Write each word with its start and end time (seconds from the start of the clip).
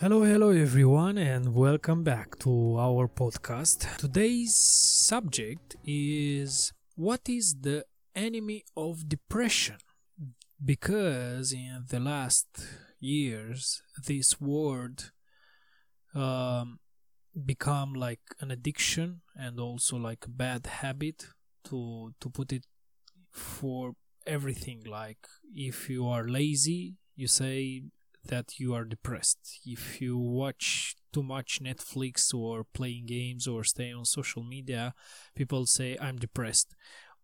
Hello, 0.00 0.22
hello 0.22 0.50
everyone, 0.50 1.18
and 1.18 1.56
welcome 1.56 2.04
back 2.04 2.38
to 2.38 2.78
our 2.78 3.08
podcast. 3.08 3.96
Today's 3.96 4.54
subject 4.54 5.74
is 5.84 6.72
what 6.94 7.28
is 7.28 7.56
the 7.62 7.84
enemy 8.14 8.62
of 8.76 9.08
depression? 9.08 9.78
Because 10.64 11.52
in 11.52 11.86
the 11.90 11.98
last 11.98 12.46
years, 13.00 13.82
this 14.06 14.40
word 14.40 15.02
um, 16.14 16.78
become 17.44 17.92
like 17.92 18.20
an 18.38 18.52
addiction 18.52 19.22
and 19.34 19.58
also 19.58 19.96
like 19.96 20.26
a 20.26 20.30
bad 20.30 20.66
habit 20.66 21.26
to 21.64 22.14
to 22.20 22.30
put 22.30 22.52
it 22.52 22.66
for 23.32 23.94
everything. 24.28 24.84
Like 24.86 25.26
if 25.52 25.90
you 25.90 26.06
are 26.06 26.28
lazy, 26.28 26.98
you 27.16 27.26
say 27.26 27.82
that 28.26 28.58
you 28.58 28.74
are 28.74 28.84
depressed. 28.84 29.60
If 29.64 30.00
you 30.00 30.18
watch 30.18 30.96
too 31.12 31.22
much 31.22 31.60
Netflix 31.62 32.34
or 32.34 32.64
playing 32.64 33.06
games 33.06 33.46
or 33.46 33.64
stay 33.64 33.92
on 33.92 34.04
social 34.04 34.42
media, 34.42 34.94
people 35.34 35.66
say 35.66 35.96
I'm 36.00 36.16
depressed. 36.16 36.74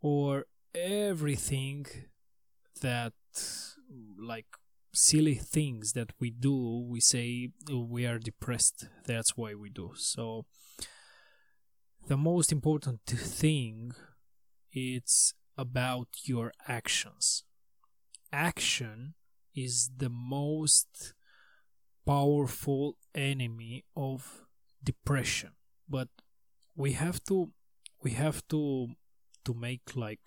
Or 0.01 0.47
everything 0.75 1.87
that 2.80 3.12
like 4.19 4.47
silly 4.93 5.35
things 5.35 5.93
that 5.93 6.12
we 6.21 6.30
do, 6.30 6.87
we 6.88 7.01
say 7.01 7.51
oh, 7.71 7.87
we 7.88 8.07
are 8.07 8.19
depressed. 8.19 8.88
That's 9.07 9.37
why 9.37 9.55
we 9.55 9.71
do. 9.71 9.93
So 9.97 10.47
the 12.07 12.16
most 12.16 12.52
important 12.52 13.01
thing 13.07 13.93
it's 14.73 15.35
about 15.57 16.09
your 16.24 16.52
actions. 16.66 17.45
Action 18.33 19.15
is 19.55 19.91
the 19.97 20.09
most 20.10 21.15
powerful 22.07 22.97
enemy 23.15 23.85
of 23.96 24.45
depression. 24.83 25.52
But 25.88 26.09
we 26.77 26.93
have 26.93 27.23
to 27.24 27.51
we 28.02 28.11
have 28.13 28.46
to 28.49 28.88
to 29.45 29.55
make 29.55 29.96
like 29.96 30.21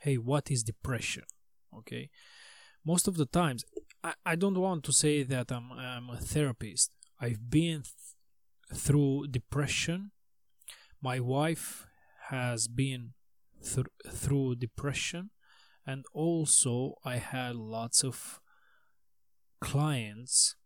hey 0.00 0.16
what 0.16 0.50
is 0.50 0.62
depression? 0.62 1.24
Okay? 1.78 2.10
Most 2.84 3.08
of 3.08 3.16
the 3.16 3.26
times 3.26 3.64
i, 4.02 4.14
I 4.24 4.34
don't 4.36 4.58
want 4.58 4.84
to 4.84 4.92
say 4.92 5.22
that 5.22 5.50
i'm 5.52 5.72
i'm 5.72 6.10
a 6.10 6.16
therapist. 6.16 6.90
I've 7.20 7.48
been 7.50 7.82
th- 7.82 8.80
through 8.80 9.28
depression. 9.28 10.10
My 11.00 11.18
wife 11.20 11.86
has 12.28 12.68
been 12.68 13.14
th- 13.62 13.86
through 14.10 14.56
depression 14.56 15.30
and 15.86 16.04
also 16.12 16.94
I 17.04 17.16
had 17.16 17.56
lots 17.56 18.02
of 18.04 18.40
clients 19.60 20.56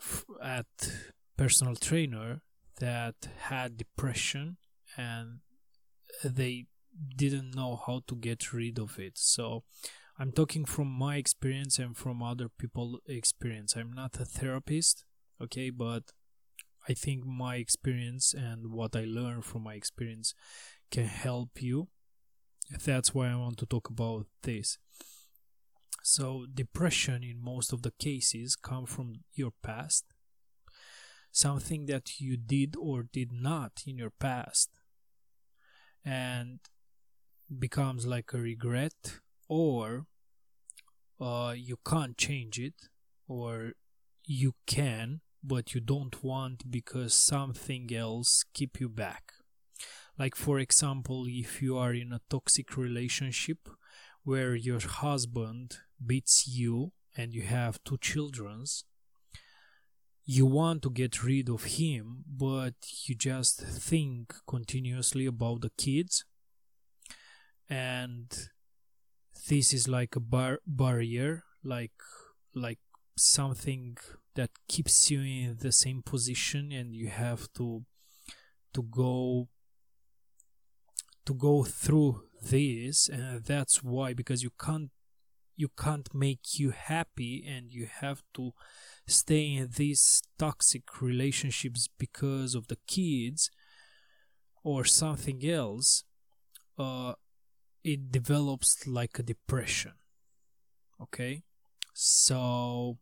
f- 0.00 0.24
at 0.42 0.66
personal 1.36 1.76
trainer 1.76 2.42
that 2.80 3.28
had 3.38 3.76
depression 3.76 4.56
and 4.96 5.40
they 6.24 6.66
didn't 7.16 7.54
know 7.54 7.80
how 7.86 8.02
to 8.08 8.16
get 8.16 8.52
rid 8.52 8.78
of 8.78 8.98
it. 8.98 9.16
So 9.16 9.64
i'm 10.18 10.32
talking 10.32 10.64
from 10.66 10.88
my 10.88 11.16
experience 11.16 11.78
and 11.78 11.96
from 11.96 12.22
other 12.22 12.48
people 12.48 13.00
experience. 13.06 13.74
I'm 13.76 13.92
not 13.92 14.20
a 14.20 14.24
therapist 14.24 15.04
okay 15.40 15.70
but 15.70 16.12
i 16.88 16.92
think 16.92 17.24
my 17.24 17.56
experience 17.56 18.34
and 18.34 18.70
what 18.70 18.94
i 18.94 19.04
learned 19.04 19.44
from 19.44 19.62
my 19.64 19.74
experience 19.74 20.34
can 20.90 21.06
help 21.06 21.62
you 21.62 21.88
that's 22.78 23.14
why 23.14 23.30
I 23.30 23.36
want 23.36 23.58
to 23.58 23.66
talk 23.66 23.88
about 23.88 24.26
this. 24.42 24.78
So 26.02 26.46
depression 26.52 27.22
in 27.22 27.42
most 27.42 27.72
of 27.72 27.82
the 27.82 27.92
cases 27.92 28.56
come 28.56 28.86
from 28.86 29.14
your 29.34 29.52
past, 29.62 30.04
something 31.30 31.86
that 31.86 32.20
you 32.20 32.36
did 32.36 32.76
or 32.76 33.04
did 33.12 33.32
not 33.32 33.82
in 33.86 33.98
your 33.98 34.10
past, 34.10 34.70
and 36.04 36.60
becomes 37.58 38.06
like 38.06 38.32
a 38.32 38.38
regret, 38.38 39.18
or 39.48 40.06
uh, 41.20 41.54
you 41.56 41.76
can't 41.86 42.16
change 42.16 42.58
it, 42.58 42.88
or 43.28 43.72
you 44.24 44.54
can, 44.66 45.20
but 45.42 45.74
you 45.74 45.80
don't 45.80 46.22
want 46.22 46.70
because 46.70 47.12
something 47.12 47.94
else 47.94 48.44
keep 48.54 48.80
you 48.80 48.88
back 48.88 49.32
like, 50.20 50.36
for 50.36 50.58
example, 50.58 51.24
if 51.26 51.62
you 51.62 51.78
are 51.78 51.94
in 51.94 52.12
a 52.12 52.20
toxic 52.28 52.76
relationship 52.76 53.70
where 54.22 54.54
your 54.54 54.78
husband 54.78 55.78
beats 56.04 56.46
you 56.46 56.92
and 57.16 57.32
you 57.32 57.40
have 57.40 57.82
two 57.84 57.96
children, 57.96 58.64
you 60.26 60.44
want 60.44 60.82
to 60.82 60.90
get 60.90 61.24
rid 61.24 61.48
of 61.48 61.64
him, 61.64 62.24
but 62.28 62.74
you 63.06 63.14
just 63.14 63.62
think 63.62 64.34
continuously 64.46 65.24
about 65.24 65.62
the 65.62 65.70
kids. 65.78 66.26
And 67.70 68.28
this 69.48 69.72
is 69.72 69.88
like 69.88 70.16
a 70.16 70.20
bar- 70.20 70.60
barrier, 70.66 71.44
like 71.64 71.98
like 72.54 72.80
something 73.16 73.96
that 74.34 74.50
keeps 74.68 75.10
you 75.10 75.20
in 75.22 75.56
the 75.60 75.72
same 75.72 76.02
position, 76.02 76.72
and 76.72 76.94
you 76.94 77.08
have 77.08 77.50
to 77.54 77.84
to 78.74 78.82
go 78.82 79.48
to 81.26 81.34
go 81.34 81.64
through 81.64 82.22
this 82.42 83.08
and 83.08 83.44
that's 83.44 83.82
why 83.82 84.12
because 84.14 84.42
you 84.42 84.50
can't 84.58 84.90
you 85.56 85.68
can't 85.78 86.14
make 86.14 86.58
you 86.58 86.70
happy 86.70 87.44
and 87.46 87.70
you 87.70 87.86
have 87.86 88.22
to 88.32 88.52
stay 89.06 89.54
in 89.54 89.68
these 89.76 90.22
toxic 90.38 91.02
relationships 91.02 91.88
because 91.98 92.54
of 92.54 92.68
the 92.68 92.78
kids 92.86 93.50
or 94.64 94.84
something 94.84 95.44
else 95.46 96.04
uh, 96.78 97.12
it 97.84 98.10
develops 98.10 98.86
like 98.86 99.18
a 99.18 99.22
depression 99.22 99.92
okay? 101.00 101.42
So 101.94 102.98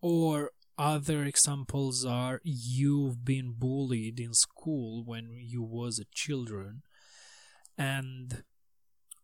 or 0.00 0.50
other 0.78 1.24
examples 1.24 2.04
are 2.04 2.40
you've 2.44 3.24
been 3.24 3.54
bullied 3.56 4.20
in 4.20 4.34
school 4.34 5.02
when 5.04 5.30
you 5.38 5.62
was 5.62 5.98
a 5.98 6.04
children 6.12 6.82
and 7.78 8.44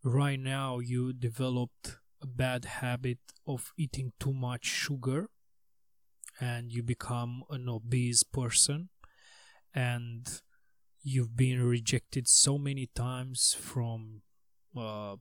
right 0.02 0.41
now 0.41 0.78
you 0.78 1.12
developed 1.12 1.98
a 2.22 2.26
bad 2.26 2.64
habit 2.64 3.18
of 3.46 3.72
eating 3.76 4.12
too 4.18 4.32
much 4.32 4.64
sugar 4.64 5.28
and 6.41 6.72
you 6.72 6.82
become 6.82 7.42
an 7.50 7.68
obese 7.68 8.22
person 8.22 8.88
and 9.74 10.41
you've 11.02 11.36
been 11.36 11.62
rejected 11.62 12.26
so 12.28 12.56
many 12.56 12.88
times 12.94 13.54
from 13.58 14.22
uh, 14.76 15.16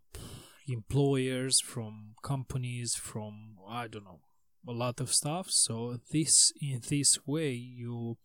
employers 0.68 1.59
from 1.59 2.14
companies 2.24 2.96
from 2.96 3.58
i 3.68 3.88
don't 3.88 4.06
know 4.06 4.22
a 4.68 4.72
lot 4.72 5.00
of 5.00 5.14
stuff. 5.14 5.50
So 5.50 5.98
this 6.12 6.52
in 6.62 6.82
this 6.88 7.20
way 7.26 7.52
you 7.52 8.18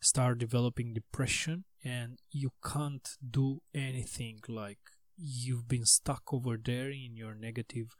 start 0.00 0.38
developing 0.38 0.94
depression 0.94 1.64
and 1.84 2.18
you 2.30 2.50
can't 2.64 3.08
do 3.28 3.60
anything. 3.74 4.40
Like 4.48 4.78
you've 5.16 5.68
been 5.68 5.86
stuck 5.86 6.32
over 6.32 6.56
there 6.62 6.90
in 6.90 7.16
your 7.16 7.34
negative 7.34 7.94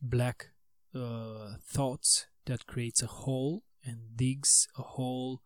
black 0.00 0.50
uh, 0.94 1.54
thoughts 1.66 2.26
that 2.46 2.66
creates 2.66 3.02
a 3.02 3.06
hole 3.06 3.62
and 3.84 4.16
digs 4.16 4.68
a 4.78 4.82
hole 4.82 5.40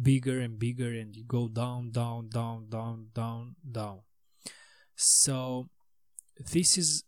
bigger 0.00 0.40
and 0.40 0.58
bigger 0.58 0.92
and 0.92 1.16
you 1.16 1.24
go 1.24 1.48
down 1.48 1.90
down 1.90 2.28
down 2.28 2.68
down 2.68 3.08
down 3.14 3.56
down. 3.70 4.00
So 4.94 5.68
this 6.38 6.76
is 6.76 7.04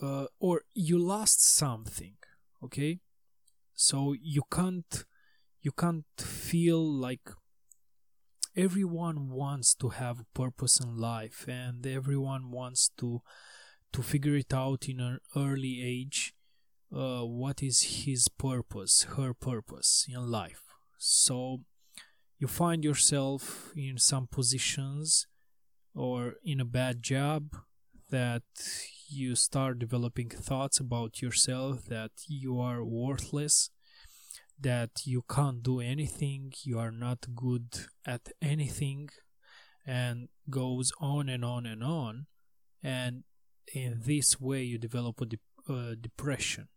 uh, 0.00 0.26
or 0.40 0.62
you 0.74 0.98
lost 0.98 1.44
something 1.44 2.14
okay 2.62 2.98
so 3.74 4.14
you 4.20 4.42
can't 4.50 5.04
you 5.60 5.72
can't 5.72 6.04
feel 6.18 6.82
like 6.82 7.30
everyone 8.56 9.30
wants 9.30 9.74
to 9.74 9.88
have 9.88 10.24
purpose 10.32 10.78
in 10.78 10.96
life 10.96 11.46
and 11.48 11.86
everyone 11.86 12.50
wants 12.50 12.90
to 12.96 13.20
to 13.92 14.02
figure 14.02 14.36
it 14.36 14.52
out 14.52 14.88
in 14.88 15.00
an 15.00 15.18
early 15.36 15.80
age 15.82 16.34
uh, 16.94 17.22
what 17.22 17.62
is 17.62 18.04
his 18.04 18.28
purpose 18.28 19.06
her 19.16 19.34
purpose 19.34 20.06
in 20.08 20.30
life. 20.30 20.62
So 20.98 21.60
you 22.38 22.46
find 22.46 22.84
yourself 22.84 23.72
in 23.76 23.98
some 23.98 24.26
positions 24.26 25.26
or 25.94 26.34
in 26.44 26.60
a 26.60 26.64
bad 26.64 27.02
job 27.02 27.56
that 28.10 28.42
you 29.08 29.34
start 29.34 29.78
developing 29.78 30.28
thoughts 30.28 30.80
about 30.80 31.22
yourself 31.22 31.84
that 31.86 32.12
you 32.26 32.58
are 32.58 32.84
worthless, 32.84 33.70
that 34.60 35.02
you 35.04 35.22
can't 35.28 35.62
do 35.62 35.80
anything, 35.80 36.52
you 36.62 36.78
are 36.78 36.90
not 36.90 37.34
good 37.34 37.86
at 38.06 38.30
anything, 38.40 39.08
and 39.86 40.28
goes 40.48 40.92
on 41.00 41.28
and 41.28 41.44
on 41.44 41.66
and 41.66 41.82
on. 41.82 42.26
And 42.82 43.24
in 43.72 44.02
this 44.04 44.40
way, 44.40 44.62
you 44.62 44.78
develop 44.78 45.20
a 45.20 45.26
de- 45.26 45.38
uh, 45.68 45.94
depression. 46.00 46.68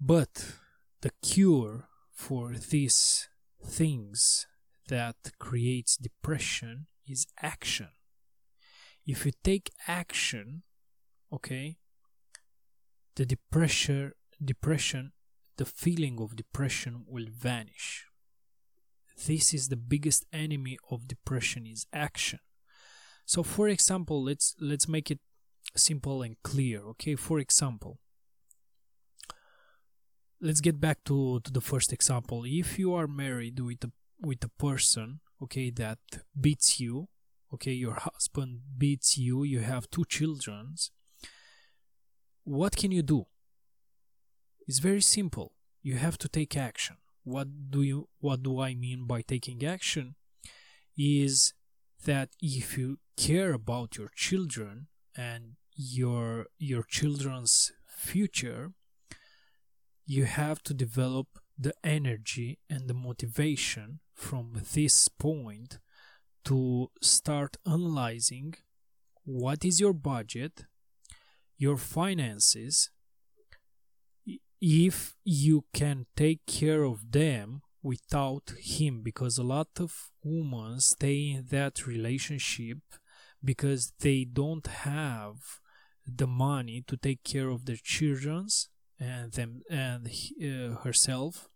But 0.00 0.54
the 1.02 1.10
cure 1.22 1.88
for 2.12 2.54
these 2.54 3.28
things 3.62 4.46
that 4.88 5.16
creates 5.38 5.96
depression 5.96 6.86
is 7.06 7.26
action. 7.42 7.90
If 9.10 9.26
you 9.26 9.32
take 9.42 9.72
action, 9.88 10.62
okay, 11.32 11.78
the 13.16 13.26
depression 13.26 14.12
depression 14.52 15.12
the 15.56 15.64
feeling 15.64 16.16
of 16.20 16.36
depression 16.36 17.04
will 17.08 17.26
vanish. 17.28 18.06
This 19.26 19.52
is 19.52 19.68
the 19.68 19.76
biggest 19.76 20.26
enemy 20.32 20.78
of 20.92 21.08
depression 21.08 21.66
is 21.66 21.86
action. 21.92 22.38
So 23.26 23.42
for 23.42 23.66
example, 23.68 24.22
let's 24.22 24.54
let's 24.60 24.86
make 24.86 25.10
it 25.10 25.18
simple 25.74 26.22
and 26.22 26.36
clear, 26.44 26.78
okay? 26.92 27.16
For 27.16 27.40
example, 27.40 27.98
let's 30.40 30.60
get 30.60 30.80
back 30.80 30.98
to, 31.06 31.40
to 31.40 31.50
the 31.50 31.66
first 31.70 31.92
example. 31.92 32.44
If 32.46 32.78
you 32.78 32.94
are 32.94 33.08
married 33.08 33.58
with 33.58 33.82
a 33.82 33.90
with 34.20 34.44
a 34.44 34.52
person, 34.66 35.18
okay, 35.42 35.70
that 35.70 35.98
beats 36.40 36.78
you, 36.78 37.08
okay, 37.52 37.72
your 37.72 37.94
husband 37.94 38.60
beats 38.78 39.18
you, 39.18 39.42
you 39.42 39.60
have 39.60 39.90
two 39.90 40.04
children, 40.04 40.74
what 42.44 42.76
can 42.76 42.90
you 42.90 43.02
do? 43.02 43.26
It's 44.66 44.78
very 44.78 45.00
simple. 45.00 45.52
You 45.82 45.96
have 45.96 46.18
to 46.18 46.28
take 46.28 46.56
action. 46.56 46.96
What 47.24 47.70
do 47.70 47.82
you 47.82 48.08
what 48.18 48.42
do 48.42 48.60
I 48.60 48.74
mean 48.74 49.06
by 49.06 49.22
taking 49.22 49.64
action? 49.64 50.14
Is 50.96 51.52
that 52.04 52.30
if 52.40 52.78
you 52.78 52.98
care 53.16 53.52
about 53.52 53.96
your 53.96 54.10
children 54.14 54.88
and 55.16 55.56
your 55.74 56.46
your 56.58 56.82
children's 56.82 57.72
future, 57.86 58.72
you 60.06 60.24
have 60.24 60.62
to 60.64 60.74
develop 60.74 61.26
the 61.58 61.74
energy 61.84 62.58
and 62.68 62.88
the 62.88 62.94
motivation 62.94 64.00
from 64.14 64.62
this 64.72 65.08
point 65.08 65.78
to 66.44 66.90
start 67.00 67.56
analyzing 67.66 68.54
what 69.24 69.64
is 69.64 69.80
your 69.80 69.92
budget, 69.92 70.64
your 71.56 71.76
finances, 71.76 72.90
if 74.60 75.14
you 75.24 75.64
can 75.72 76.06
take 76.16 76.44
care 76.46 76.82
of 76.84 77.12
them 77.12 77.62
without 77.82 78.52
him 78.58 79.02
because 79.02 79.38
a 79.38 79.42
lot 79.42 79.68
of 79.78 80.10
women 80.22 80.80
stay 80.80 81.30
in 81.30 81.46
that 81.50 81.86
relationship 81.86 82.78
because 83.42 83.92
they 84.00 84.24
don't 84.24 84.66
have 84.66 85.36
the 86.06 86.26
money 86.26 86.82
to 86.86 86.96
take 86.96 87.24
care 87.24 87.48
of 87.48 87.64
their 87.64 87.78
children's 87.82 88.68
and 88.98 89.32
them 89.32 89.62
and 89.70 90.08
uh, 90.08 90.76
herself 90.82 91.48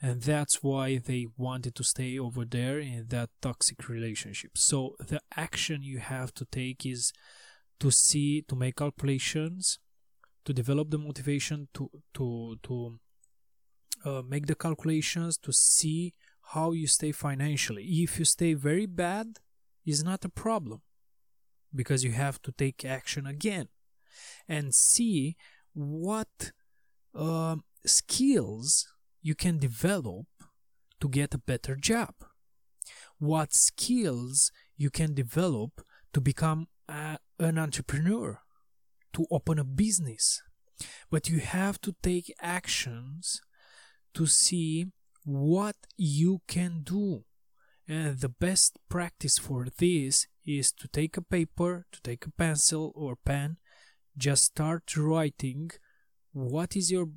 and 0.00 0.22
that's 0.22 0.62
why 0.62 0.98
they 0.98 1.26
wanted 1.36 1.74
to 1.74 1.84
stay 1.84 2.18
over 2.18 2.44
there 2.44 2.78
in 2.78 3.06
that 3.08 3.30
toxic 3.42 3.88
relationship. 3.88 4.52
So 4.56 4.94
the 5.00 5.20
action 5.36 5.82
you 5.82 5.98
have 5.98 6.32
to 6.34 6.44
take 6.44 6.86
is 6.86 7.12
to 7.80 7.90
see 7.90 8.42
to 8.42 8.56
make 8.56 8.76
calculations 8.76 9.78
to 10.44 10.52
develop 10.52 10.90
the 10.90 10.98
motivation 10.98 11.68
to 11.74 11.90
to 12.14 12.56
to 12.62 12.98
uh, 14.04 14.22
make 14.22 14.46
the 14.46 14.54
calculations 14.54 15.36
to 15.38 15.52
see 15.52 16.14
how 16.52 16.72
you 16.72 16.86
stay 16.86 17.12
financially. 17.12 17.84
If 17.84 18.18
you 18.18 18.24
stay 18.24 18.54
very 18.54 18.86
bad 18.86 19.38
is 19.84 20.04
not 20.04 20.24
a 20.24 20.28
problem 20.28 20.82
because 21.74 22.04
you 22.04 22.12
have 22.12 22.40
to 22.42 22.52
take 22.52 22.84
action 22.84 23.26
again 23.26 23.68
and 24.48 24.74
see 24.74 25.36
what 25.74 26.52
uh, 27.14 27.56
skills 27.84 28.86
you 29.22 29.34
can 29.34 29.58
develop 29.58 30.26
to 31.00 31.08
get 31.08 31.34
a 31.34 31.38
better 31.38 31.76
job. 31.76 32.14
What 33.18 33.52
skills 33.52 34.50
you 34.76 34.90
can 34.90 35.14
develop 35.14 35.82
to 36.12 36.20
become 36.20 36.68
a, 36.88 37.18
an 37.38 37.58
entrepreneur 37.58 38.40
to 39.12 39.26
open 39.30 39.58
a 39.58 39.64
business. 39.64 40.42
But 41.10 41.28
you 41.28 41.40
have 41.40 41.80
to 41.82 41.94
take 42.02 42.32
actions 42.40 43.40
to 44.14 44.26
see 44.26 44.86
what 45.24 45.76
you 45.96 46.40
can 46.46 46.82
do. 46.82 47.24
And 47.86 48.20
the 48.20 48.28
best 48.28 48.78
practice 48.88 49.38
for 49.38 49.66
this 49.78 50.26
is 50.44 50.72
to 50.72 50.88
take 50.88 51.16
a 51.16 51.22
paper 51.22 51.86
to 51.92 52.00
take 52.02 52.26
a 52.26 52.30
pencil 52.30 52.92
or 52.94 53.16
pen 53.16 53.56
just 54.16 54.44
start 54.44 54.96
writing 54.96 55.70
what 56.32 56.76
is 56.76 56.90
your 56.90 57.08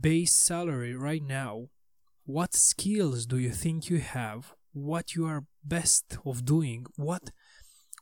base 0.00 0.32
salary 0.32 0.94
right 0.94 1.22
now? 1.22 1.68
What 2.24 2.54
skills 2.54 3.26
do 3.26 3.38
you 3.38 3.50
think 3.50 3.90
you 3.90 3.98
have? 3.98 4.52
What 4.72 5.14
you 5.14 5.26
are 5.26 5.44
best 5.64 6.18
of 6.24 6.44
doing? 6.44 6.86
What 6.96 7.30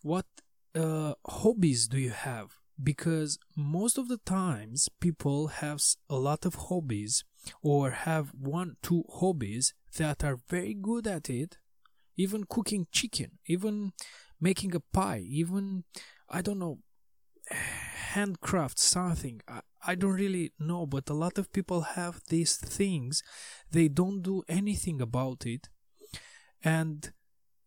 what 0.03 0.27
uh, 0.75 1.15
hobbies 1.27 1.89
do 1.89 1.99
you 1.99 2.11
have? 2.11 2.59
Because 2.81 3.39
most 3.57 3.99
of 3.99 4.09
the 4.09 4.19
times 4.19 4.89
people 5.01 5.49
have 5.49 5.81
a 6.09 6.17
lot 6.17 6.47
of 6.47 6.55
hobbies 6.55 7.25
or 7.63 7.91
have 7.91 8.33
one 8.39 8.77
two 8.83 9.05
hobbies 9.09 9.75
that 9.97 10.23
are 10.23 10.39
very 10.49 10.75
good 10.75 11.07
at 11.07 11.29
it. 11.31 11.59
Even 12.17 12.45
cooking 12.45 12.87
chicken 12.91 13.39
even 13.47 13.93
making 14.41 14.75
a 14.75 14.81
pie 14.81 15.23
even 15.25 15.85
i 16.29 16.43
don't 16.43 16.59
know 16.59 16.79
handcraft 18.15 18.79
something. 18.79 19.41
I, 19.49 19.61
I 19.91 19.95
don't 19.95 20.21
really 20.25 20.53
know 20.59 20.85
but 20.87 21.09
a 21.09 21.15
lot 21.25 21.39
of 21.39 21.51
people 21.51 21.81
have 21.97 22.21
these 22.29 22.57
things. 22.57 23.23
They 23.71 23.89
don't 23.89 24.21
do 24.23 24.43
anything 24.47 25.01
about 25.01 25.47
it. 25.47 25.69
And 26.63 27.11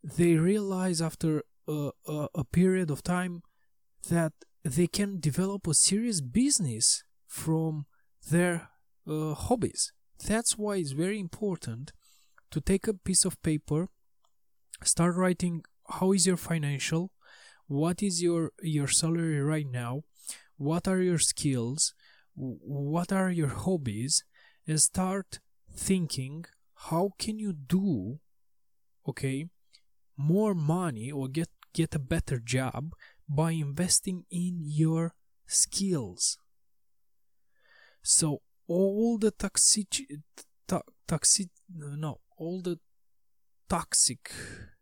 they 0.03 0.35
realize 0.35 1.01
after 1.01 1.43
a, 1.67 1.89
a, 2.07 2.27
a 2.35 2.43
period 2.43 2.91
of 2.91 3.01
time 3.01 3.41
that 4.09 4.33
they 4.63 4.87
can 4.87 5.19
develop 5.19 5.65
a 5.65 5.73
serious 5.73 6.21
business 6.21 7.03
from 7.27 7.85
their 8.29 8.69
uh, 9.07 9.33
hobbies. 9.33 9.91
That's 10.27 10.57
why 10.57 10.75
it's 10.75 10.91
very 10.91 11.19
important 11.19 11.91
to 12.51 12.61
take 12.61 12.87
a 12.87 12.93
piece 12.93 13.25
of 13.25 13.41
paper, 13.41 13.87
start 14.83 15.15
writing 15.15 15.63
how 15.89 16.11
is 16.11 16.27
your 16.27 16.37
financial, 16.37 17.11
what 17.67 18.03
is 18.03 18.21
your 18.21 18.51
your 18.61 18.87
salary 18.87 19.41
right 19.41 19.69
now, 19.71 20.03
what 20.57 20.87
are 20.87 21.01
your 21.01 21.17
skills, 21.17 21.93
what 22.35 23.11
are 23.11 23.31
your 23.31 23.49
hobbies, 23.49 24.23
and 24.67 24.81
start 24.81 25.39
thinking 25.73 26.45
how 26.89 27.11
can 27.17 27.39
you 27.39 27.53
do 27.53 28.19
okay 29.07 29.45
more 30.17 30.53
money 30.53 31.11
or 31.11 31.27
get 31.27 31.49
get 31.73 31.95
a 31.95 31.99
better 31.99 32.39
job 32.39 32.93
by 33.27 33.51
investing 33.51 34.25
in 34.29 34.59
your 34.61 35.13
skills. 35.47 36.37
So 38.03 38.41
all 38.67 39.17
the 39.17 39.31
toxic, 39.31 39.89
to, 40.67 40.81
toxic, 41.07 41.49
no, 41.73 42.19
all 42.37 42.61
the 42.61 42.79
toxic 43.69 44.31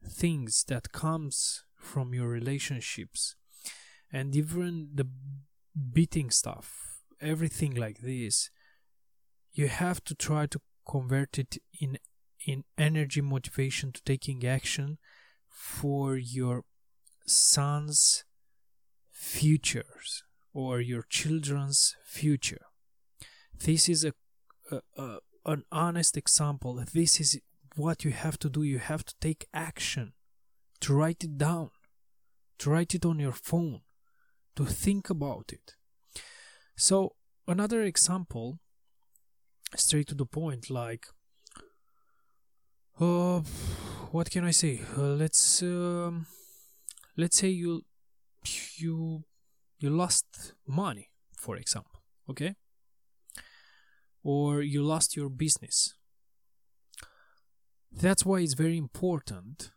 things 0.07 0.63
that 0.67 0.91
comes 0.91 1.63
from 1.77 2.13
your 2.13 2.27
relationships, 2.27 3.35
and 4.11 4.35
even 4.35 4.89
the 4.95 5.07
beating 5.93 6.31
stuff, 6.31 6.88
everything 7.21 7.75
like 7.75 7.99
this, 7.99 8.49
you 9.53 9.67
have 9.67 10.03
to 10.05 10.15
try 10.15 10.45
to 10.47 10.59
convert 10.87 11.37
it 11.37 11.57
in 11.79 11.97
in 12.45 12.63
energy 12.77 13.21
motivation 13.21 13.91
to 13.91 14.01
taking 14.03 14.45
action 14.45 14.97
for 15.49 16.15
your 16.15 16.63
son's 17.25 18.23
futures 19.11 20.23
or 20.53 20.79
your 20.79 21.03
children's 21.09 21.95
future. 22.05 22.65
This 23.53 23.89
is 23.89 24.05
a, 24.05 24.13
a, 24.71 24.81
a, 24.97 25.17
an 25.45 25.63
honest 25.71 26.15
example. 26.15 26.83
This 26.93 27.19
is 27.19 27.39
what 27.75 28.05
you 28.05 28.11
have 28.11 28.39
to 28.39 28.49
do. 28.49 28.63
You 28.63 28.79
have 28.79 29.03
to 29.05 29.13
take 29.19 29.47
action, 29.53 30.13
to 30.79 30.93
write 30.93 31.23
it 31.23 31.37
down, 31.37 31.71
to 32.59 32.69
write 32.69 32.95
it 32.95 33.05
on 33.05 33.19
your 33.19 33.33
phone, 33.33 33.81
to 34.55 34.65
think 34.65 35.09
about 35.09 35.51
it. 35.51 35.75
So, 36.79 37.15
another 37.45 37.81
example, 37.81 38.57
straight 39.75 40.07
to 40.07 40.15
the 40.15 40.25
point, 40.25 40.69
like, 40.69 41.07
uh, 43.01 43.41
what 44.11 44.31
can 44.31 44.45
I 44.45 44.51
say? 44.51 44.81
Uh, 44.97 45.15
let's 45.23 45.61
um, 45.61 46.25
let's 47.17 47.37
say 47.37 47.49
you 47.49 47.81
you 48.77 49.25
you 49.77 49.89
lost 49.89 50.53
money 50.65 51.09
for 51.37 51.57
example 51.57 52.01
okay 52.29 52.55
or 54.23 54.61
you 54.61 54.81
lost 54.81 55.17
your 55.17 55.29
business 55.29 55.95
that's 57.91 58.25
why 58.25 58.39
it's 58.39 58.53
very 58.53 58.77
important 58.77 59.71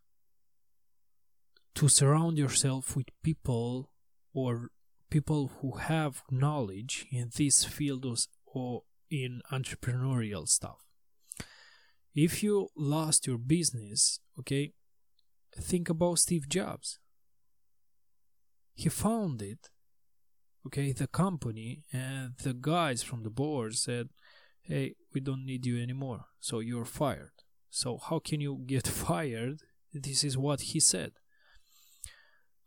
to 1.75 1.89
surround 1.89 2.39
yourself 2.39 2.97
with 2.97 3.07
people 3.25 3.91
or 4.33 4.71
people 5.12 5.50
who 5.61 5.73
have 5.73 6.23
knowledge 6.31 7.07
in 7.12 7.31
this 7.37 7.64
field 7.64 8.07
or 8.47 8.83
in 9.11 9.42
entrepreneurial 9.52 10.49
stuff. 10.49 10.81
If 12.14 12.42
you 12.42 12.69
lost 12.75 13.26
your 13.26 13.37
business, 13.37 14.21
okay, 14.38 14.73
think 15.54 15.90
about 15.90 16.21
Steve 16.21 16.49
Jobs. 16.49 16.99
He 18.75 18.88
found 18.88 19.42
it, 19.42 19.69
okay, 20.66 20.92
the 20.92 21.09
company, 21.09 21.83
and 21.92 22.33
the 22.42 22.54
guys 22.54 23.02
from 23.02 23.23
the 23.23 23.31
board 23.42 23.75
said, 23.75 24.09
hey, 24.62 24.95
we 25.12 25.21
don't 25.21 25.45
need 25.45 25.66
you 25.66 25.76
anymore, 25.83 26.25
so 26.40 26.61
you're 26.61 26.87
fired. 26.87 27.37
So, 27.69 27.99
how 27.99 28.19
can 28.19 28.40
you 28.40 28.62
get 28.64 28.87
fired? 29.07 29.59
This 29.92 30.25
is 30.25 30.38
what 30.38 30.62
he 30.71 30.81
said. 30.81 31.12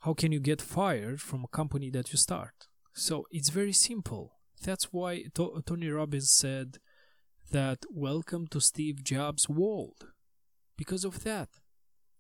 How 0.06 0.14
can 0.14 0.32
you 0.32 0.40
get 0.40 0.62
fired 0.62 1.20
from 1.20 1.44
a 1.44 1.48
company 1.48 1.90
that 1.90 2.12
you 2.12 2.18
start? 2.18 2.68
So, 2.94 3.26
it's 3.32 3.50
very 3.50 3.74
simple. 3.74 4.34
That's 4.62 4.94
why 4.94 5.24
to- 5.34 5.64
Tony 5.66 5.90
Robbins 5.90 6.30
said 6.30 6.78
that 7.52 7.80
welcome 7.90 8.46
to 8.52 8.62
Steve 8.62 9.04
Jobs' 9.04 9.50
world. 9.50 10.10
Because 10.78 11.06
of 11.06 11.24
that, 11.24 11.50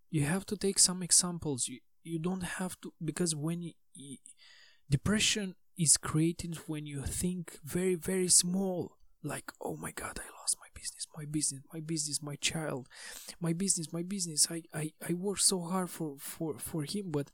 you 0.09 0.23
have 0.23 0.47
to 0.47 0.57
take 0.57 0.79
some 0.79 1.03
examples. 1.03 1.67
You, 1.67 1.81
you 2.01 2.17
don't 2.17 2.45
have 2.59 2.75
to, 2.81 2.91
because 3.03 3.35
when 3.35 3.61
you, 3.61 3.73
you, 3.93 4.17
depression 4.89 5.53
is 5.77 5.95
created 5.95 6.55
when 6.65 6.87
you 6.87 7.03
think 7.03 7.59
very, 7.63 7.93
very 7.93 8.29
small 8.29 8.97
like 9.23 9.51
oh 9.59 9.75
my 9.75 9.91
god 9.91 10.19
i 10.19 10.39
lost 10.39 10.55
my 10.61 10.67
business 10.79 11.07
my 11.17 11.25
business 11.25 11.61
my 11.73 11.79
business 11.79 12.21
my 12.21 12.35
child 12.35 12.87
my 13.41 13.53
business 13.53 13.91
my 13.91 14.03
business 14.03 14.47
i 14.51 14.61
i, 14.71 14.91
I 15.09 15.13
work 15.13 15.39
so 15.39 15.61
hard 15.61 15.89
for 15.89 16.17
for 16.19 16.59
for 16.59 16.83
him 16.83 17.05
but 17.09 17.31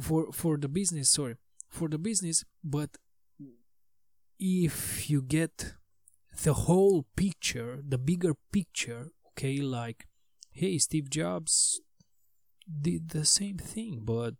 for 0.00 0.32
for 0.32 0.56
the 0.56 0.68
business 0.68 1.10
sorry 1.10 1.36
for 1.68 1.88
the 1.88 1.98
business 1.98 2.44
but 2.64 2.90
if 4.38 5.08
you 5.10 5.22
get 5.22 5.74
the 6.42 6.54
whole 6.54 7.06
picture 7.16 7.80
the 7.86 7.98
bigger 7.98 8.34
picture 8.52 9.08
okay 9.28 9.58
like 9.58 10.06
hey 10.52 10.78
steve 10.78 11.10
jobs 11.10 11.80
did 12.80 13.10
the 13.10 13.24
same 13.24 13.58
thing 13.58 14.00
but 14.02 14.34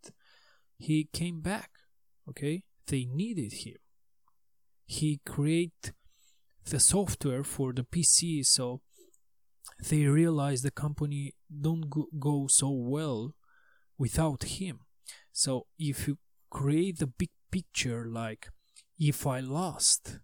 he 0.78 1.08
came 1.12 1.40
back 1.40 1.70
okay 2.28 2.64
they 2.86 3.04
needed 3.04 3.52
him 3.64 3.76
he 4.86 5.20
create 5.24 5.92
the 6.64 6.78
software 6.78 7.44
for 7.44 7.72
the 7.72 7.82
PC, 7.82 8.44
so 8.44 8.80
they 9.88 10.04
realize 10.04 10.62
the 10.62 10.70
company 10.70 11.34
don't 11.60 11.86
go 12.18 12.46
so 12.46 12.70
well 12.70 13.34
without 13.98 14.44
him. 14.44 14.80
So 15.32 15.66
if 15.78 16.06
you 16.06 16.18
create 16.50 16.98
the 16.98 17.06
big 17.06 17.30
picture, 17.50 18.06
like 18.06 18.48
if 18.98 19.26
I 19.26 19.40
lost 19.40 20.18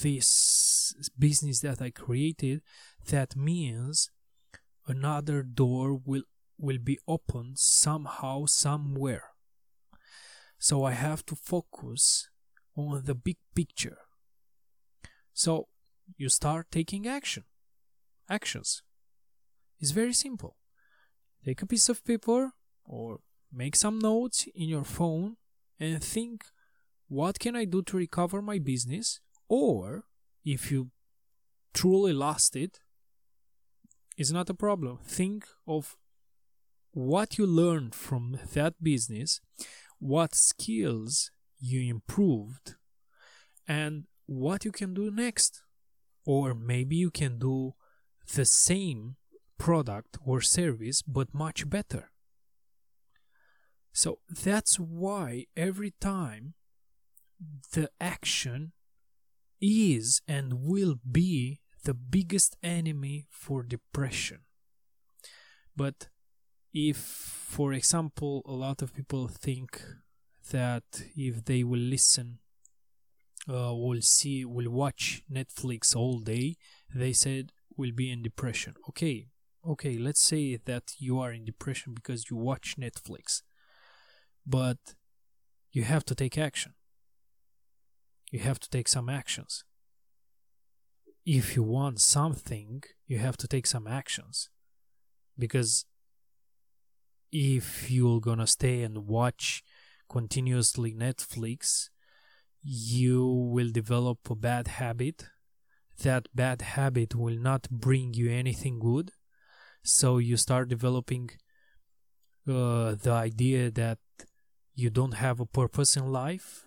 this 0.00 0.94
business 1.18 1.60
that 1.60 1.80
I 1.82 1.90
created, 1.90 2.62
that 3.08 3.36
means 3.36 4.10
another 4.86 5.42
door 5.42 6.00
will 6.04 6.22
will 6.58 6.78
be 6.78 6.98
opened 7.08 7.58
somehow 7.58 8.46
somewhere. 8.46 9.30
So 10.58 10.84
I 10.84 10.92
have 10.92 11.26
to 11.26 11.34
focus 11.34 12.28
on 12.76 13.02
the 13.04 13.14
big 13.16 13.38
picture. 13.54 13.98
So 15.32 15.68
you 16.16 16.28
start 16.28 16.70
taking 16.70 17.08
action. 17.08 17.44
Actions. 18.28 18.82
It's 19.80 19.90
very 19.90 20.12
simple. 20.12 20.56
Take 21.44 21.62
a 21.62 21.66
piece 21.66 21.88
of 21.88 22.04
paper 22.04 22.52
or 22.84 23.18
make 23.52 23.76
some 23.76 23.98
notes 23.98 24.46
in 24.54 24.68
your 24.68 24.84
phone 24.84 25.36
and 25.78 26.02
think 26.02 26.44
what 27.08 27.38
can 27.38 27.54
I 27.54 27.64
do 27.64 27.82
to 27.82 27.96
recover 27.96 28.40
my 28.40 28.58
business? 28.58 29.20
Or 29.48 30.04
if 30.44 30.70
you 30.70 30.90
truly 31.74 32.12
lost 32.12 32.56
it, 32.56 32.80
it's 34.16 34.30
not 34.30 34.50
a 34.50 34.54
problem. 34.54 34.98
Think 35.04 35.46
of 35.66 35.96
what 36.92 37.38
you 37.38 37.46
learned 37.46 37.94
from 37.94 38.38
that 38.54 38.82
business, 38.82 39.40
what 39.98 40.34
skills 40.34 41.30
you 41.58 41.80
improved, 41.90 42.76
and 43.66 44.04
what 44.26 44.64
you 44.64 44.72
can 44.72 44.94
do 44.94 45.10
next. 45.10 45.62
Or 46.24 46.54
maybe 46.54 46.96
you 46.96 47.10
can 47.10 47.38
do 47.38 47.74
the 48.34 48.44
same 48.44 49.16
product 49.58 50.18
or 50.24 50.40
service 50.40 51.02
but 51.02 51.34
much 51.34 51.68
better. 51.68 52.11
So 53.92 54.18
that's 54.28 54.76
why 54.78 55.46
every 55.56 55.92
time 56.00 56.54
the 57.72 57.90
action 58.00 58.72
is 59.60 60.20
and 60.26 60.64
will 60.64 60.96
be 61.10 61.60
the 61.84 61.94
biggest 61.94 62.56
enemy 62.62 63.26
for 63.30 63.62
depression. 63.62 64.40
But 65.76 66.08
if, 66.72 66.96
for 66.96 67.72
example, 67.72 68.42
a 68.46 68.52
lot 68.52 68.82
of 68.82 68.94
people 68.94 69.28
think 69.28 69.82
that 70.50 70.84
if 71.16 71.44
they 71.44 71.62
will 71.64 71.80
listen 71.80 72.38
uh, 73.48 73.74
will 73.74 74.00
see 74.00 74.44
will 74.44 74.70
watch 74.70 75.22
Netflix 75.30 75.96
all 75.96 76.18
day, 76.18 76.56
they 76.94 77.12
said 77.12 77.52
will 77.76 77.92
be 77.92 78.10
in 78.10 78.22
depression. 78.22 78.74
Okay, 78.88 79.28
okay, 79.66 79.98
let's 79.98 80.22
say 80.22 80.56
that 80.64 80.94
you 80.98 81.18
are 81.18 81.32
in 81.32 81.44
depression 81.44 81.94
because 81.94 82.30
you 82.30 82.36
watch 82.36 82.76
Netflix, 82.78 83.42
but 84.46 84.94
you 85.70 85.84
have 85.84 86.04
to 86.06 86.14
take 86.14 86.36
action. 86.38 86.74
You 88.30 88.40
have 88.40 88.58
to 88.60 88.70
take 88.70 88.88
some 88.88 89.08
actions. 89.08 89.64
If 91.24 91.54
you 91.54 91.62
want 91.62 92.00
something, 92.00 92.82
you 93.06 93.18
have 93.18 93.36
to 93.38 93.48
take 93.48 93.66
some 93.66 93.86
actions. 93.86 94.48
Because 95.38 95.86
if 97.30 97.90
you're 97.90 98.20
gonna 98.20 98.46
stay 98.46 98.82
and 98.82 99.06
watch 99.06 99.62
continuously 100.08 100.92
Netflix, 100.92 101.88
you 102.62 103.26
will 103.26 103.70
develop 103.70 104.18
a 104.30 104.34
bad 104.34 104.68
habit. 104.68 105.26
That 106.02 106.28
bad 106.34 106.62
habit 106.62 107.14
will 107.14 107.38
not 107.38 107.68
bring 107.70 108.14
you 108.14 108.30
anything 108.30 108.78
good. 108.78 109.12
So 109.82 110.18
you 110.18 110.36
start 110.36 110.68
developing 110.68 111.30
uh, 112.48 112.94
the 112.94 113.12
idea 113.12 113.70
that 113.70 113.98
you 114.74 114.90
don't 114.90 115.14
have 115.14 115.40
a 115.40 115.46
purpose 115.46 115.96
in 115.96 116.06
life. 116.06 116.64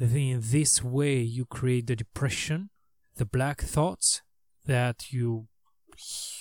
In 0.00 0.40
this 0.42 0.82
way, 0.82 1.20
you 1.20 1.44
create 1.44 1.86
the 1.86 1.96
depression, 1.96 2.70
the 3.16 3.24
black 3.24 3.60
thoughts 3.60 4.22
that 4.66 5.12
you 5.12 5.46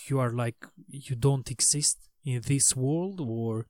you 0.08 0.20
are 0.20 0.32
like 0.32 0.66
you 0.88 1.16
don't 1.16 1.52
exist 1.52 2.10
in 2.26 2.42
this 2.48 2.76
world 2.76 3.22
or 3.22 3.68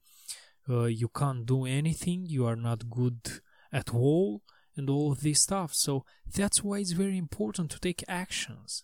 uh, 0.69 0.85
you 0.85 1.09
can't 1.09 1.45
do 1.45 1.65
anything 1.65 2.25
you 2.25 2.45
are 2.45 2.55
not 2.55 2.89
good 2.89 3.41
at 3.73 3.93
all 3.93 4.41
and 4.77 4.89
all 4.89 5.11
of 5.11 5.21
this 5.21 5.41
stuff. 5.41 5.73
So 5.73 6.05
that's 6.25 6.63
why 6.63 6.79
it's 6.79 6.91
very 6.91 7.17
important 7.17 7.69
to 7.71 7.79
take 7.79 8.03
actions. 8.07 8.83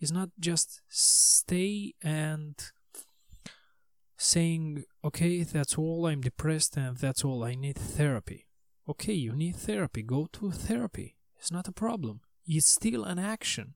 It's 0.00 0.12
not 0.12 0.30
just 0.38 0.80
stay 0.88 1.94
and 2.00 2.54
saying, 4.18 4.84
okay, 5.04 5.44
that's 5.44 5.78
all, 5.78 6.06
I'm 6.06 6.20
depressed 6.20 6.76
and 6.76 6.96
that's 6.96 7.24
all, 7.24 7.44
I 7.44 7.54
need 7.54 7.78
therapy. 7.78 8.46
Okay, 8.88 9.12
you 9.12 9.34
need 9.34 9.56
therapy, 9.56 10.02
go 10.02 10.28
to 10.32 10.50
therapy. 10.50 11.16
It's 11.38 11.52
not 11.52 11.68
a 11.68 11.72
problem. 11.72 12.20
It's 12.46 12.66
still 12.66 13.04
an 13.04 13.18
action. 13.18 13.74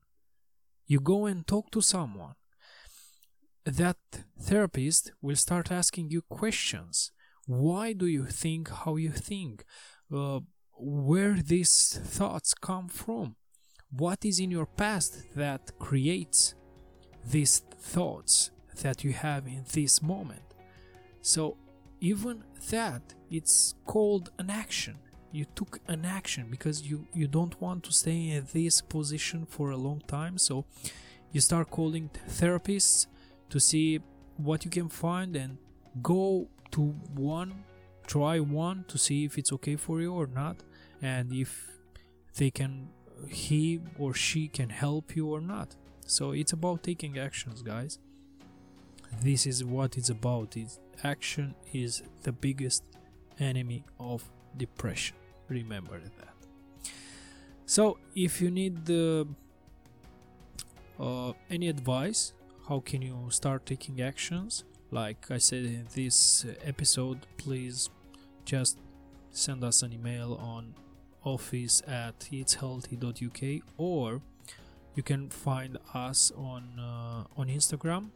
You 0.85 0.99
go 0.99 1.25
and 1.25 1.47
talk 1.47 1.71
to 1.71 1.81
someone. 1.81 2.35
That 3.65 3.97
therapist 4.39 5.13
will 5.21 5.37
start 5.37 5.71
asking 5.71 6.11
you 6.11 6.21
questions. 6.23 7.11
Why 7.45 7.93
do 7.93 8.05
you 8.05 8.25
think 8.25 8.69
how 8.69 8.97
you 8.97 9.11
think? 9.11 9.63
Uh, 10.13 10.41
where 10.77 11.35
these 11.35 11.99
thoughts 12.03 12.53
come 12.53 12.89
from. 12.89 13.35
What 13.89 14.25
is 14.25 14.39
in 14.39 14.51
your 14.51 14.65
past 14.65 15.23
that 15.35 15.77
creates 15.79 16.55
these 17.25 17.59
thoughts 17.79 18.51
that 18.81 19.03
you 19.03 19.13
have 19.13 19.47
in 19.47 19.63
this 19.71 20.01
moment? 20.01 20.53
So, 21.21 21.57
even 22.01 22.43
that, 22.69 23.13
it's 23.29 23.75
called 23.85 24.31
an 24.37 24.49
action. 24.49 24.97
You 25.31 25.45
took 25.55 25.79
an 25.87 26.05
action 26.05 26.47
because 26.49 26.83
you, 26.89 27.07
you 27.13 27.27
don't 27.27 27.59
want 27.61 27.83
to 27.85 27.91
stay 27.91 28.29
in 28.29 28.47
this 28.53 28.81
position 28.81 29.45
for 29.45 29.71
a 29.71 29.77
long 29.77 30.01
time. 30.07 30.37
So, 30.37 30.65
you 31.31 31.41
start 31.41 31.71
calling 31.71 32.09
therapists 32.29 33.07
to 33.49 33.59
see 33.59 34.01
what 34.37 34.65
you 34.65 34.71
can 34.71 34.89
find 34.89 35.35
and 35.35 35.57
go 36.01 36.47
to 36.71 36.81
one 37.15 37.63
try 38.07 38.39
one 38.39 38.83
to 38.87 38.97
see 38.97 39.25
if 39.25 39.37
it's 39.37 39.51
okay 39.51 39.75
for 39.75 40.01
you 40.01 40.13
or 40.13 40.27
not 40.27 40.57
and 41.01 41.31
if 41.31 41.69
they 42.37 42.49
can 42.49 42.89
he 43.29 43.79
or 43.97 44.13
she 44.13 44.47
can 44.47 44.69
help 44.69 45.15
you 45.15 45.27
or 45.27 45.39
not 45.39 45.75
so 46.05 46.31
it's 46.31 46.51
about 46.51 46.83
taking 46.83 47.17
actions 47.17 47.61
guys 47.61 47.99
this 49.21 49.45
is 49.45 49.63
what 49.63 49.97
it's 49.97 50.09
about 50.09 50.55
it's 50.57 50.79
action 51.03 51.55
is 51.73 52.03
the 52.23 52.31
biggest 52.31 52.83
enemy 53.39 53.83
of 53.99 54.23
depression 54.57 55.15
remember 55.49 55.99
that 55.99 56.33
So, 57.65 57.97
if 58.15 58.41
you 58.41 58.51
need 58.51 58.89
uh, 60.99 61.33
any 61.49 61.69
advice, 61.69 62.33
how 62.67 62.79
can 62.81 63.01
you 63.01 63.27
start 63.29 63.65
taking 63.65 64.01
actions? 64.01 64.63
Like 64.91 65.31
I 65.31 65.37
said 65.39 65.65
in 65.65 65.87
this 65.95 66.45
episode, 66.63 67.25
please 67.37 67.89
just 68.45 68.77
send 69.31 69.63
us 69.63 69.81
an 69.81 69.93
email 69.93 70.35
on 70.35 70.75
office 71.23 71.81
at 71.87 72.19
eatshealthy.uk 72.31 73.63
or 73.77 74.21
you 74.95 75.01
can 75.01 75.29
find 75.29 75.77
us 75.93 76.31
on 76.37 76.77
uh, 76.77 77.23
on 77.39 77.47
Instagram. 77.47 78.09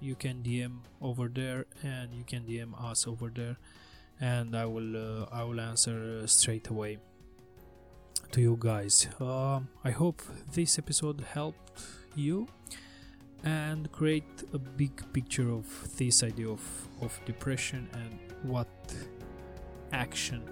You 0.00 0.14
can 0.14 0.42
DM 0.42 0.78
over 1.00 1.28
there 1.28 1.66
and 1.82 2.14
you 2.14 2.24
can 2.24 2.44
DM 2.44 2.72
us 2.82 3.06
over 3.06 3.30
there, 3.34 3.56
and 4.20 4.56
I 4.56 4.66
will 4.66 4.96
uh, 4.96 5.26
I 5.32 5.44
will 5.44 5.60
answer 5.60 6.26
straight 6.26 6.68
away 6.68 6.98
to 8.32 8.40
you 8.40 8.56
guys. 8.58 9.08
Uh, 9.20 9.60
I 9.84 9.90
hope 9.90 10.22
this 10.52 10.78
episode 10.78 11.20
helped 11.32 11.82
you 12.14 12.48
and 13.44 13.90
create 13.92 14.44
a 14.52 14.58
big 14.58 14.92
picture 15.12 15.50
of 15.50 15.66
this 15.96 16.22
idea 16.22 16.48
of, 16.48 16.60
of 17.00 17.18
depression 17.24 17.88
and 17.92 18.18
what 18.42 18.68
action 19.92 20.42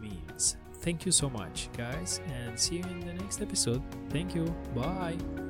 means. 0.00 0.56
Thank 0.80 1.04
you 1.04 1.12
so 1.12 1.28
much, 1.28 1.68
guys, 1.76 2.20
and 2.32 2.58
see 2.58 2.76
you 2.76 2.84
in 2.84 3.00
the 3.00 3.14
next 3.14 3.42
episode. 3.42 3.82
Thank 4.10 4.34
you. 4.34 4.44
Bye. 4.74 5.45